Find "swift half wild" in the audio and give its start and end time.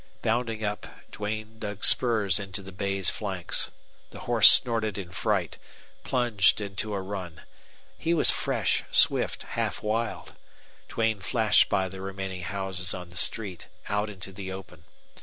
8.89-10.33